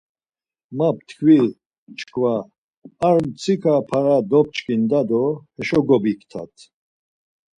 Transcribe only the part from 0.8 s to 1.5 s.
ptkvi